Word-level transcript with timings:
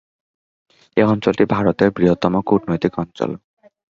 এই 0.97 1.05
অঞ্চলটি 1.05 1.43
ভারতের 1.45 1.89
বৃহত্তম 1.91 2.33
কূটনৈতিক 2.41 2.93
অঞ্চল। 2.99 3.31